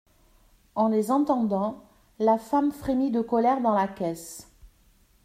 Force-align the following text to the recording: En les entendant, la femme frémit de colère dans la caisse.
En 0.73 0.87
les 0.87 1.11
entendant, 1.11 1.83
la 2.17 2.39
femme 2.39 2.71
frémit 2.71 3.11
de 3.11 3.21
colère 3.21 3.61
dans 3.61 3.75
la 3.75 3.87
caisse. 3.87 4.49